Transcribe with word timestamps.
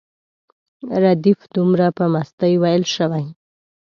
ردیف 1.03 1.39
دومره 1.55 1.85
په 1.97 2.03
مستۍ 2.13 2.53
ویل 2.61 2.83
شوی. 2.95 3.25